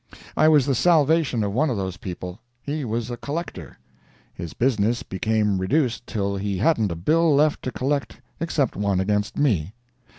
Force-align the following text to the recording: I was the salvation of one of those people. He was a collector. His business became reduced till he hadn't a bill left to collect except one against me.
I 0.35 0.47
was 0.47 0.65
the 0.65 0.73
salvation 0.73 1.43
of 1.43 1.53
one 1.53 1.69
of 1.69 1.77
those 1.77 1.97
people. 1.97 2.39
He 2.59 2.83
was 2.83 3.11
a 3.11 3.17
collector. 3.17 3.77
His 4.33 4.55
business 4.55 5.03
became 5.03 5.59
reduced 5.59 6.07
till 6.07 6.37
he 6.37 6.57
hadn't 6.57 6.91
a 6.91 6.95
bill 6.95 7.35
left 7.35 7.61
to 7.65 7.71
collect 7.71 8.19
except 8.39 8.75
one 8.75 8.99
against 8.99 9.37
me. 9.37 9.75